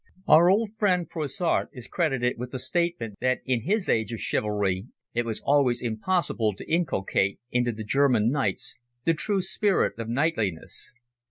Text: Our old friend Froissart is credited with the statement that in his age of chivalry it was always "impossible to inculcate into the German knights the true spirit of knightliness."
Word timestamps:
Our 0.27 0.49
old 0.49 0.71
friend 0.79 1.07
Froissart 1.07 1.69
is 1.73 1.87
credited 1.87 2.39
with 2.39 2.49
the 2.51 2.57
statement 2.57 3.17
that 3.21 3.41
in 3.45 3.61
his 3.65 3.87
age 3.87 4.11
of 4.11 4.19
chivalry 4.19 4.87
it 5.13 5.27
was 5.27 5.41
always 5.45 5.79
"impossible 5.79 6.55
to 6.55 6.67
inculcate 6.67 7.39
into 7.51 7.71
the 7.71 7.83
German 7.83 8.31
knights 8.31 8.73
the 9.05 9.13
true 9.13 9.43
spirit 9.43 9.99
of 9.99 10.09
knightliness." 10.09 10.95